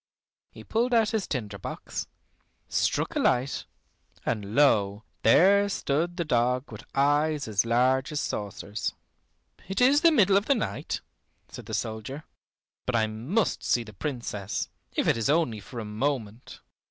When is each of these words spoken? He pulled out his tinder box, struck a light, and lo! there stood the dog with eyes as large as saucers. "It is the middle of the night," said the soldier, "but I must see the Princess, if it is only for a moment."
He 0.49 0.63
pulled 0.63 0.95
out 0.95 1.11
his 1.11 1.27
tinder 1.27 1.59
box, 1.59 2.07
struck 2.67 3.15
a 3.15 3.19
light, 3.19 3.65
and 4.25 4.55
lo! 4.55 5.03
there 5.21 5.69
stood 5.69 6.17
the 6.17 6.25
dog 6.25 6.71
with 6.71 6.83
eyes 6.95 7.47
as 7.47 7.67
large 7.67 8.11
as 8.11 8.19
saucers. 8.19 8.95
"It 9.67 9.79
is 9.79 10.01
the 10.01 10.11
middle 10.11 10.37
of 10.37 10.47
the 10.47 10.55
night," 10.55 11.01
said 11.49 11.67
the 11.67 11.75
soldier, 11.75 12.23
"but 12.87 12.95
I 12.95 13.05
must 13.05 13.63
see 13.63 13.83
the 13.83 13.93
Princess, 13.93 14.69
if 14.95 15.07
it 15.07 15.17
is 15.17 15.29
only 15.29 15.59
for 15.59 15.79
a 15.79 15.85
moment." 15.85 16.61